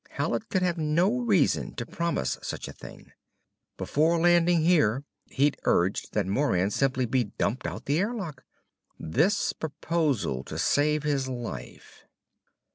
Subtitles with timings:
[0.09, 3.11] Hallet could have no reason to promise such a thing.
[3.77, 8.43] Before landing here, he'd urged that Moran simply be dumped out the airlock.
[8.97, 12.05] This proposal to save his life....